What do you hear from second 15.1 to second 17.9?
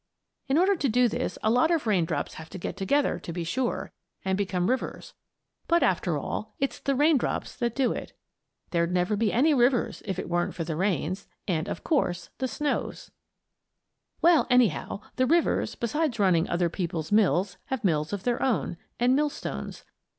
the rivers, besides running other people's mills, have